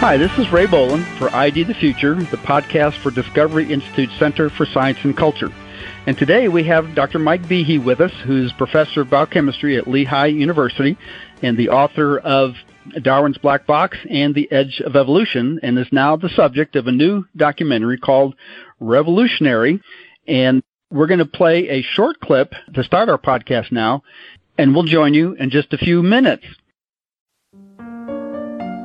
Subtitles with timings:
[0.00, 4.50] Hi, this is Ray Bohlin for ID the Future, the podcast for Discovery Institute Center
[4.50, 5.50] for Science and Culture.
[6.06, 7.18] And today we have Dr.
[7.18, 10.98] Mike Behe with us, who's professor of biochemistry at Lehigh University
[11.42, 12.54] and the author of
[13.00, 16.92] Darwin's Black Box and The Edge of Evolution, and is now the subject of a
[16.92, 18.36] new documentary called
[18.78, 19.80] Revolutionary.
[20.28, 24.02] And we're going to play a short clip to start our podcast now,
[24.58, 26.44] and we'll join you in just a few minutes.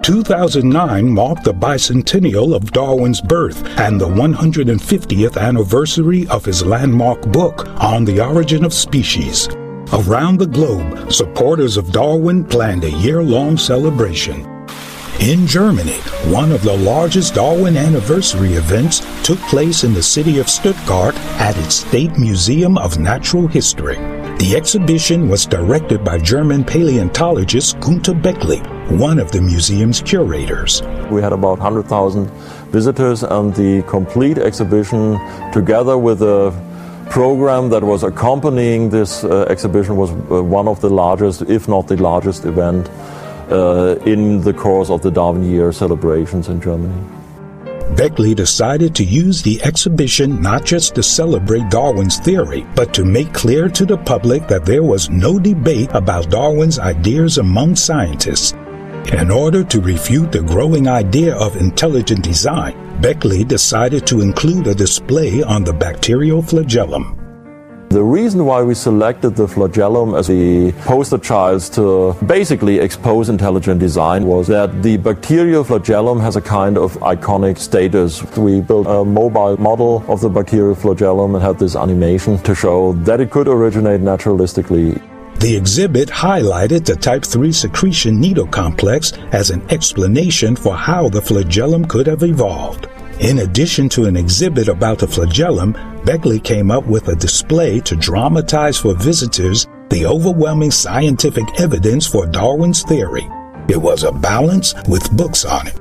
[0.03, 7.67] 2009 marked the bicentennial of Darwin's birth and the 150th anniversary of his landmark book
[7.79, 9.47] on the origin of species.
[9.93, 14.47] Around the globe, supporters of Darwin planned a year-long celebration.
[15.19, 15.99] In Germany,
[16.33, 21.55] one of the largest Darwin anniversary events took place in the city of Stuttgart at
[21.59, 24.20] its State Museum of Natural History.
[24.41, 28.59] The exhibition was directed by German paleontologist Günter Bechly,
[28.97, 30.81] one of the museum's curators.
[31.11, 32.27] We had about 100,000
[32.71, 35.19] visitors, and the complete exhibition,
[35.53, 36.51] together with a
[37.11, 41.87] program that was accompanying this uh, exhibition, was uh, one of the largest, if not
[41.87, 42.89] the largest, event
[43.51, 47.20] uh, in the course of the Darwin Year celebrations in Germany.
[48.01, 53.31] Bechly decided to use the exhibition not just to celebrate Darwin's theory, but to make
[53.31, 58.53] clear to the public that there was no debate about Darwin's ideas among scientists.
[59.13, 64.73] In order to refute the growing idea of intelligent design, Bechly decided to include a
[64.73, 67.20] display on the bacterial flagellum.
[67.91, 73.81] The reason why we selected the flagellum as the poster child to basically expose intelligent
[73.81, 78.23] design was that the bacterial flagellum has a kind of iconic status.
[78.37, 82.93] We built a mobile model of the bacterial flagellum and had this animation to show
[83.03, 85.01] that it could originate naturalistically.
[85.41, 91.21] The exhibit highlighted the type 3 secretion needle complex as an explanation for how the
[91.21, 92.87] flagellum could have evolved.
[93.21, 97.95] In addition to an exhibit about the flagellum, Bechly came up with a display to
[97.95, 103.29] dramatize for visitors the overwhelming scientific evidence for Darwin's theory.
[103.69, 105.79] It was a balance with books on it.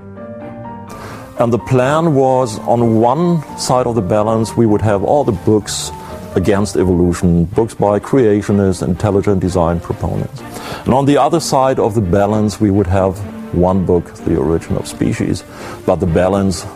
[1.41, 5.33] And the plan was on one side of the balance, we would have all the
[5.33, 5.91] books
[6.37, 10.43] against evolution, books by creationists, intelligent design proponents.
[10.85, 13.19] And on the other side of the balance, we would have
[13.55, 15.43] one book, The Origin of Species,
[15.87, 16.67] but the balance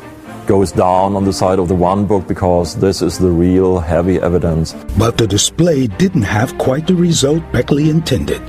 [0.46, 4.20] goes down on the side of the one book because this is the real heavy
[4.20, 4.74] evidence.
[4.98, 8.42] But the display didn't have quite the result Bechly intended.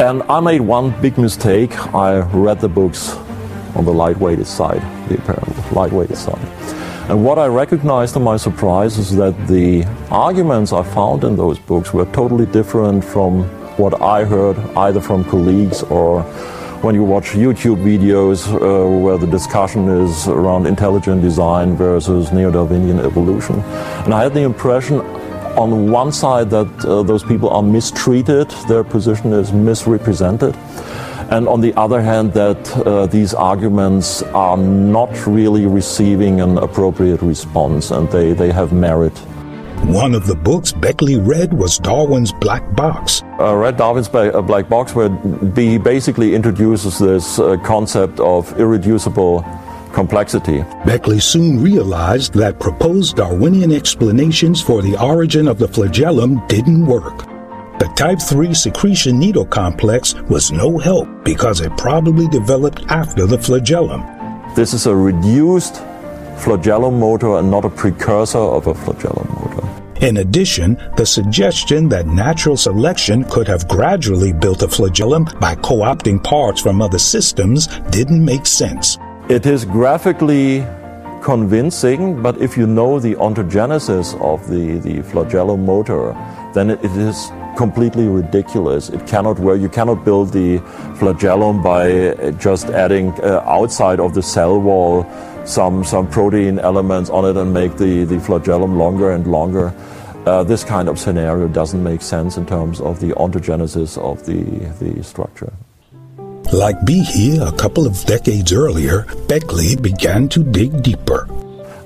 [0.00, 1.72] And I made one big mistake.
[1.94, 3.16] I read the books
[3.74, 6.76] on the lightweighted side, the apparently lightweighted side.
[7.08, 11.58] And what I recognized to my surprise is that the arguments I found in those
[11.58, 13.44] books were totally different from
[13.78, 16.24] what I heard either from colleagues or
[16.82, 23.00] when you watch YouTube videos uh, where the discussion is around intelligent design versus neo-Darwinian
[23.00, 23.60] evolution.
[24.04, 25.00] And I had the impression
[25.56, 30.54] on one side that uh, those people are mistreated, their position is misrepresented,
[31.30, 37.22] and on the other hand that uh, these arguments are not really receiving an appropriate
[37.22, 39.14] response and they, they have merit.
[39.86, 43.22] One of the books Bechly read was Darwin's Black Box.
[43.38, 45.08] I read Darwin's uh, Black Box, where
[45.54, 49.44] he basically introduces this uh, concept of irreducible
[49.92, 50.62] complexity.
[50.84, 57.18] Bechly soon realized that proposed Darwinian explanations for the origin of the flagellum didn't work.
[57.78, 63.38] The type 3 secretion needle complex was no help because it probably developed after the
[63.38, 64.02] flagellum.
[64.56, 65.76] This is a reduced
[66.38, 69.65] flagellum motor and not a precursor of a flagellum motor.
[70.00, 75.76] In addition, the suggestion that natural selection could have gradually built a flagellum by co
[75.76, 78.98] opting parts from other systems didn't make sense.
[79.30, 80.66] It is graphically
[81.22, 86.12] convincing, but if you know the ontogenesis of the, the flagellum motor,
[86.52, 88.90] then it is completely ridiculous.
[88.90, 89.60] It cannot work.
[89.60, 90.58] You cannot build the
[90.98, 95.06] flagellum by just adding uh, outside of the cell wall
[95.46, 99.72] some, some protein elements on it and make the, the flagellum longer and longer.
[100.26, 104.42] Uh, this kind of scenario doesn't make sense in terms of the ontogenesis of the,
[104.84, 105.52] the structure.
[106.52, 111.28] Like Behe a couple of decades earlier, Bechly began to dig deeper.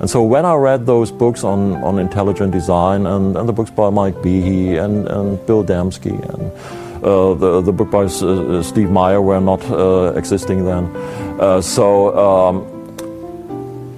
[0.01, 3.71] And so when I read those books on, on intelligent design and, and the books
[3.71, 6.51] by Mike Behe and, and Bill Dembski and
[7.05, 10.85] uh, the, the book by uh, Steve Meyer were not uh, existing then.
[11.39, 12.65] Uh, so um,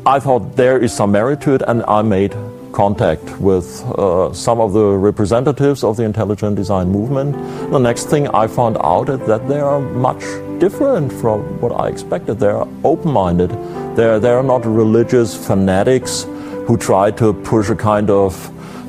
[0.05, 2.35] I thought there is some merit to it, and I made
[2.73, 7.33] contact with uh, some of the representatives of the intelligent design movement.
[7.71, 10.23] The next thing I found out is that they are much
[10.59, 12.39] different from what I expected.
[12.39, 13.51] They are open-minded.
[13.97, 16.25] They're, they're not religious fanatics
[16.67, 18.35] who try to push a kind of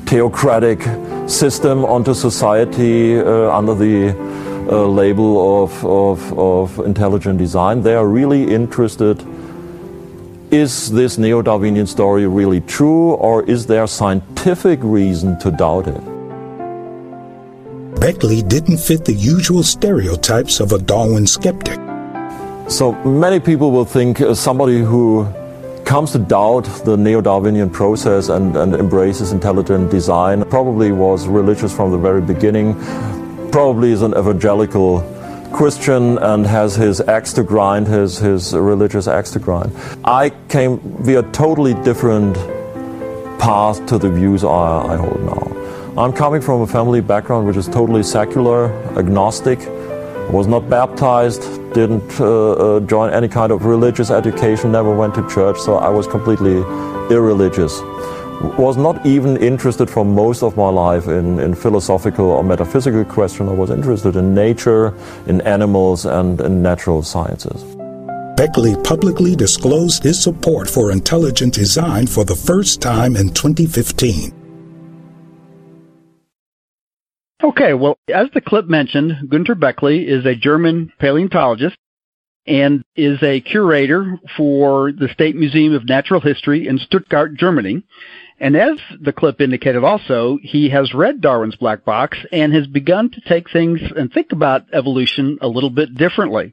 [0.06, 0.80] theocratic
[1.28, 4.14] system onto society uh, under the
[4.70, 7.82] uh, label of, of, of intelligent design.
[7.82, 9.22] They are really interested
[10.50, 16.00] is this neo Darwinian story really true, or is there scientific reason to doubt it?
[18.00, 21.78] Bechly didn't fit the usual stereotypes of a Darwin skeptic.
[22.68, 25.26] So many people will think uh, somebody who
[25.84, 31.74] comes to doubt the neo Darwinian process and, and embraces intelligent design probably was religious
[31.74, 32.74] from the very beginning,
[33.50, 35.00] probably is an evangelical
[35.54, 39.70] Christian and has his axe to grind, his, his religious axe to grind.
[40.04, 42.34] I came via totally different
[43.38, 46.02] path to the views I, I hold now.
[46.02, 49.60] I'm coming from a family background which is totally secular, agnostic,
[50.32, 51.42] was not baptized,
[51.72, 55.88] didn't uh, uh, join any kind of religious education, never went to church, so I
[55.88, 56.56] was completely
[57.14, 57.80] irreligious
[58.58, 63.48] was not even interested for most of my life in, in philosophical or metaphysical questions.
[63.48, 64.94] I was interested in nature,
[65.26, 67.62] in animals, and in natural sciences.
[68.36, 74.32] Bechly publicly disclosed his support for intelligent design for the first time in 2015.
[77.42, 81.76] Okay, well, as the clip mentioned, Gunter Bechly is a German paleontologist
[82.46, 87.84] and is a curator for the State Museum of Natural History in Stuttgart, Germany.
[88.40, 93.10] And as the clip indicated also, he has read Darwin's Black Box and has begun
[93.10, 96.52] to take things and think about evolution a little bit differently.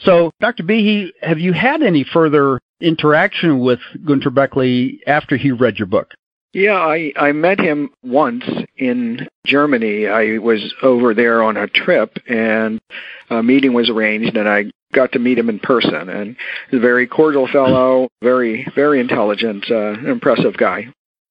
[0.00, 0.64] So, Dr.
[0.64, 6.12] Behe, have you had any further interaction with Gunter Bechly after he read your book?
[6.52, 8.44] Yeah, I, I met him once
[8.76, 10.06] in Germany.
[10.06, 12.80] I was over there on a trip and
[13.28, 16.36] a meeting was arranged and I got to meet him in person and
[16.70, 20.86] he's a very cordial fellow, very, very intelligent, uh, impressive guy.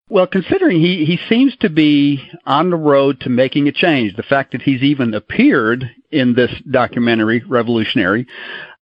[0.07, 4.23] Well, considering he, he seems to be on the road to making a change, the
[4.23, 8.27] fact that he's even appeared in this documentary, Revolutionary,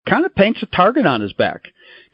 [0.09, 1.65] kind of paints a target on his back.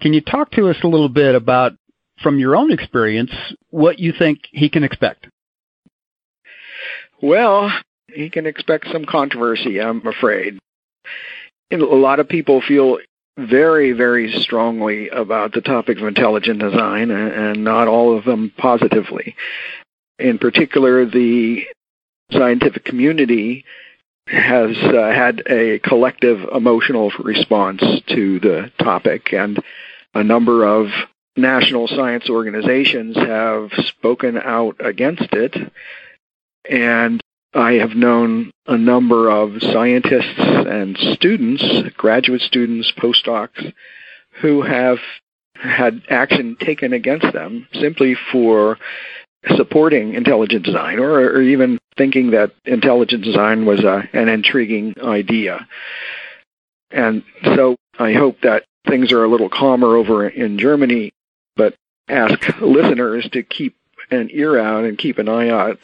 [0.00, 1.72] Can you talk to us a little bit about,
[2.20, 3.30] from your own experience,
[3.70, 5.28] what you think he can expect?
[7.22, 7.70] Well,
[8.08, 10.58] he can expect some controversy, I'm afraid.
[11.72, 12.98] A lot of people feel
[13.38, 19.34] very, very strongly about the topic of intelligent design, and not all of them positively.
[20.18, 21.66] In particular, the
[22.30, 23.64] scientific community
[24.26, 29.62] has uh, had a collective emotional response to the topic, and
[30.14, 30.88] a number of
[31.36, 35.54] national science organizations have spoken out against it.
[36.68, 37.20] And
[37.56, 41.64] I have known a number of scientists and students,
[41.96, 43.72] graduate students, postdocs,
[44.42, 44.98] who have
[45.54, 48.78] had action taken against them simply for
[49.56, 55.66] supporting intelligent design or, or even thinking that intelligent design was a, an intriguing idea.
[56.90, 61.12] And so I hope that things are a little calmer over in Germany,
[61.56, 61.74] but
[62.08, 63.76] ask listeners to keep
[64.10, 65.78] an ear out and keep an eye out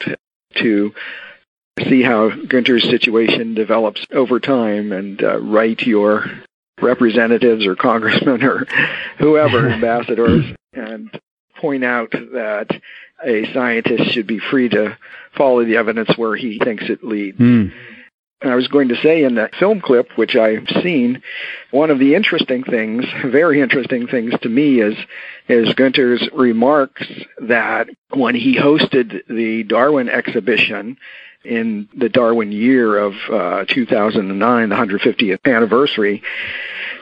[0.57, 0.93] to
[1.79, 6.25] see how Gunter's situation develops over time and uh, write your
[6.81, 8.65] representatives or congressmen or
[9.17, 11.09] whoever, ambassadors, and
[11.59, 12.67] point out that
[13.25, 14.97] a scientist should be free to
[15.35, 17.39] follow the evidence where he thinks it leads.
[17.39, 17.71] Mm.
[18.41, 21.21] I was going to say in that film clip, which I've seen,
[21.71, 24.95] one of the interesting things, very interesting things to me is,
[25.47, 27.07] is Gunter's remarks
[27.41, 30.97] that when he hosted the Darwin exhibition
[31.43, 36.23] in the Darwin year of uh, 2009, the 150th anniversary,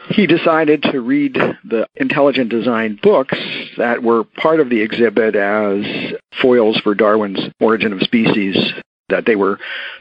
[0.09, 3.37] he decided to read the intelligent design books
[3.77, 8.55] that were part of the exhibit as foils for Darwin's Origin of Species
[9.09, 9.59] that they were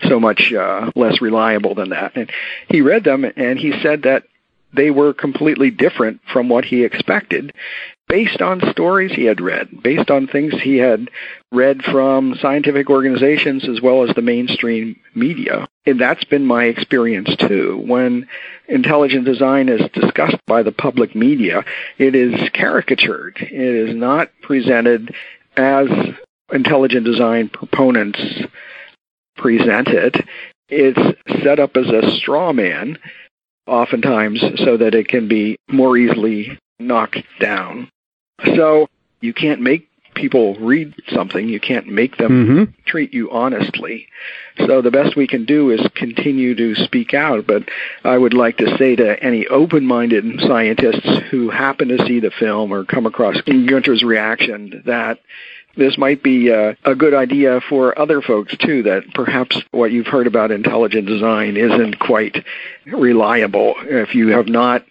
[0.08, 2.16] so much uh, less reliable than that.
[2.16, 2.30] And
[2.68, 4.24] he read them and he said that
[4.72, 7.52] they were completely different from what he expected
[8.08, 11.10] based on stories he had read, based on things he had
[11.52, 15.66] read from scientific organizations as well as the mainstream media.
[15.84, 17.82] And that's been my experience too.
[17.84, 18.28] When
[18.68, 21.64] intelligent design is discussed by the public media,
[21.98, 23.38] it is caricatured.
[23.40, 25.14] It is not presented
[25.56, 25.88] as
[26.52, 28.20] intelligent design proponents
[29.36, 30.16] present it.
[30.68, 32.98] It's set up as a straw man,
[33.66, 37.90] oftentimes, so that it can be more easily knocked down.
[38.44, 38.88] So
[39.20, 41.48] you can't make people read something.
[41.48, 42.72] You can't make them Mm-hmm.
[42.86, 44.06] treat you honestly.
[44.66, 47.46] So the best we can do is continue to speak out.
[47.46, 47.64] But
[48.04, 52.72] I would like to say to any open-minded scientists who happen to see the film
[52.72, 55.20] or come across Gunter's reaction that
[55.76, 60.08] this might be a, a good idea for other folks too, that perhaps what you've
[60.08, 62.44] heard about intelligent design isn't quite
[62.86, 63.74] reliable.
[63.82, 64.84] If you have not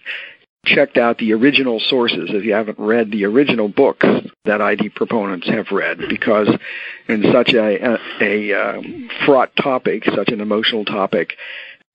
[0.74, 4.06] checked out the original sources, if you haven't read the original books
[4.46, 6.48] that ID proponents have read, because
[7.08, 11.34] in such a, a, a um, fraught topic, such an emotional topic,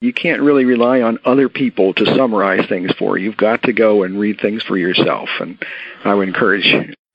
[0.01, 3.27] you can't really rely on other people to summarize things for you.
[3.27, 5.59] You've got to go and read things for yourself, and
[6.05, 6.67] I would encourage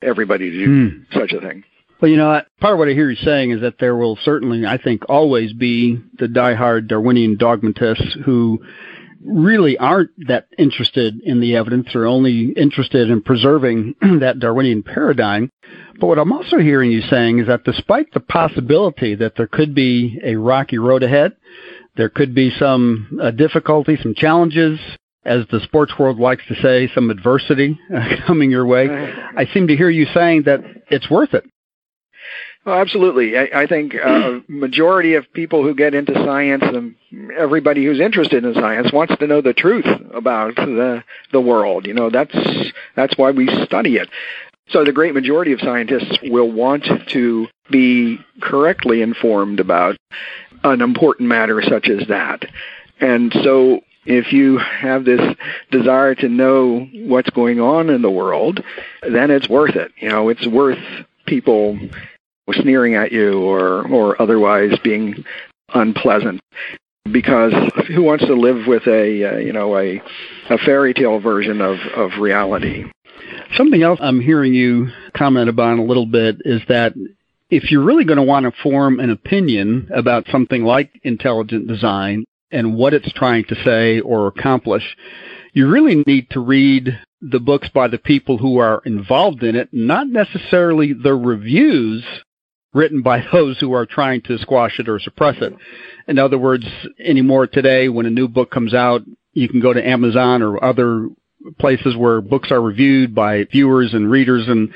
[0.01, 1.05] everybody to do Mm.
[1.13, 1.63] such a thing.
[2.01, 4.65] Well, you know, part of what I hear you saying is that there will certainly,
[4.65, 8.61] I think, always be the diehard Darwinian dogmatists who
[9.23, 15.49] really aren't that interested in the evidence or only interested in preserving that Darwinian paradigm.
[15.99, 19.75] But what I'm also hearing you saying is that despite the possibility that there could
[19.75, 21.33] be a rocky road ahead,
[21.97, 24.79] there could be some uh, difficulty, some challenges,
[25.25, 28.87] as the sports world likes to say, some adversity uh, coming your way.
[28.89, 31.43] I seem to hear you saying that it's worth it.
[32.69, 33.35] Oh, absolutely.
[33.35, 36.93] I, I think uh, majority of people who get into science and
[37.35, 41.87] everybody who's interested in science wants to know the truth about the the world.
[41.87, 42.35] You know, that's
[42.95, 44.07] that's why we study it.
[44.67, 49.97] So the great majority of scientists will want to be correctly informed about
[50.63, 52.45] an important matter such as that.
[52.99, 55.35] And so if you have this
[55.71, 58.63] desire to know what's going on in the world,
[59.01, 59.91] then it's worth it.
[59.99, 60.77] You know, it's worth
[61.25, 61.79] people
[62.53, 65.23] sneering at you or or otherwise being
[65.73, 66.41] unpleasant.
[67.11, 67.53] Because
[67.87, 70.01] who wants to live with a uh, you know a
[70.49, 72.85] a fairy tale version of of reality?
[73.55, 76.93] Something else I'm hearing you comment about a little bit is that
[77.49, 82.25] if you're really going to want to form an opinion about something like intelligent design
[82.51, 84.95] and what it's trying to say or accomplish,
[85.53, 89.69] you really need to read the books by the people who are involved in it,
[89.71, 92.03] not necessarily the reviews
[92.73, 95.53] written by those who are trying to squash it or suppress it.
[96.07, 96.65] In other words,
[96.99, 99.01] anymore today, when a new book comes out,
[99.33, 101.09] you can go to Amazon or other
[101.57, 104.73] places where books are reviewed by viewers and readers and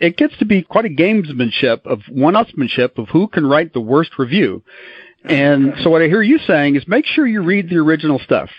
[0.00, 4.18] it gets to be quite a gamesmanship of one-upsmanship of who can write the worst
[4.18, 4.62] review.
[5.24, 8.50] And so what I hear you saying is make sure you read the original stuff.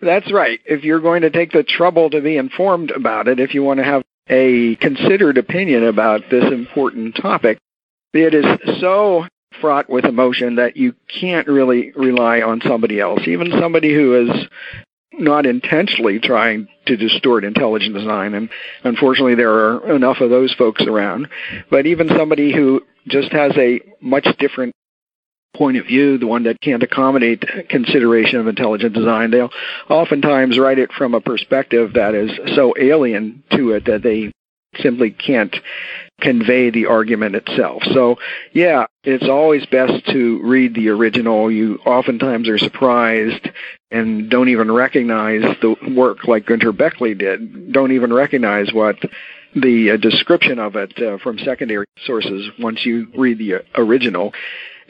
[0.00, 3.54] that's right if you're going to take the trouble to be informed about it if
[3.54, 7.58] you want to have a considered opinion about this important topic
[8.14, 8.44] it is
[8.80, 9.26] so
[9.60, 13.20] fraught with emotion that you can't really rely on somebody else.
[13.26, 14.46] Even somebody who is
[15.12, 18.50] not intentionally trying to distort intelligent design and
[18.82, 21.28] unfortunately there are enough of those folks around.
[21.70, 24.74] But even somebody who just has a much different
[25.54, 29.50] point of view the one that can't accommodate consideration of intelligent design they'll
[29.88, 34.32] oftentimes write it from a perspective that is so alien to it that they
[34.78, 35.54] simply can't
[36.20, 37.82] convey the argument itself.
[37.92, 38.16] So,
[38.52, 41.50] yeah, it's always best to read the original.
[41.50, 43.48] You oftentimes are surprised
[43.90, 48.96] and don't even recognize the work like Gunter Bechly did, don't even recognize what
[49.54, 54.32] the uh, description of it uh, from secondary sources once you read the uh, original.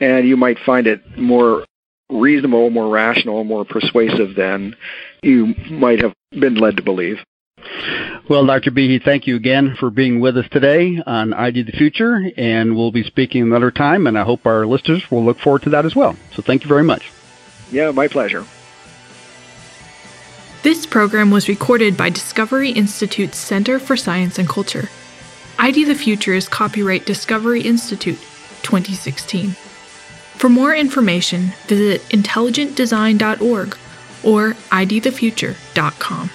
[0.00, 1.64] And you might find it more
[2.10, 4.76] reasonable, more rational, more persuasive than
[5.22, 7.18] you might have been led to believe.
[8.26, 8.70] Well, Dr.
[8.70, 12.90] Behe, thank you again for being with us today on ID the Future, and we'll
[12.90, 15.94] be speaking another time, and I hope our listeners will look forward to that as
[15.94, 16.16] well.
[16.32, 17.12] So thank you very much.
[17.70, 18.46] Yeah, my pleasure.
[20.62, 24.88] This program was recorded by Discovery Institute's Center for Science and Culture.
[25.58, 28.18] ID the Future is copyright Discovery Institute
[28.62, 29.50] 2016.
[29.50, 33.76] For more information, visit intelligentdesign.org
[34.24, 36.30] or idthefuture.com.